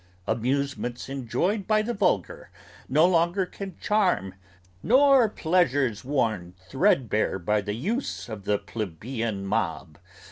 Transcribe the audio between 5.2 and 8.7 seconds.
pleasures worn threadbare by use of the